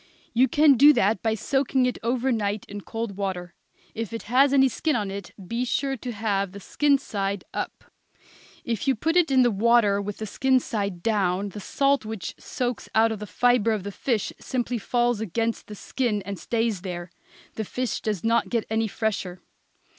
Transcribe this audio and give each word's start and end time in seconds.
You 0.33 0.47
can 0.47 0.77
do 0.77 0.93
that 0.93 1.21
by 1.21 1.35
soaking 1.35 1.85
it 1.85 1.99
over 2.01 2.31
night 2.31 2.65
in 2.67 2.81
cold 2.81 3.15
water; 3.17 3.53
if 3.93 4.11
it 4.11 4.23
has 4.23 4.51
any 4.51 4.67
skin 4.67 4.95
on 4.95 5.11
it 5.11 5.31
be 5.47 5.63
sure 5.63 5.95
to 5.95 6.11
have 6.11 6.53
the 6.53 6.59
skin 6.59 6.97
side 6.97 7.43
up. 7.53 7.83
If 8.63 8.87
you 8.87 8.95
put 8.95 9.15
it 9.15 9.29
in 9.29 9.43
the 9.43 9.51
water 9.51 10.01
with 10.01 10.17
the 10.17 10.25
skin 10.25 10.59
side 10.59 11.03
down, 11.03 11.49
the 11.49 11.59
salt 11.59 12.03
which 12.03 12.33
soaks 12.39 12.89
out 12.95 13.11
of 13.11 13.19
the 13.19 13.27
fibre 13.27 13.73
of 13.73 13.83
the 13.83 13.91
fish 13.91 14.33
simply 14.39 14.79
falls 14.79 15.21
against 15.21 15.67
the 15.67 15.75
skin 15.75 16.23
and 16.23 16.39
stays 16.39 16.81
there. 16.81 17.11
The 17.53 17.63
fish 17.63 18.01
does 18.01 18.23
not 18.23 18.49
get 18.49 18.65
any 18.71 18.87
fresher. 18.87 19.43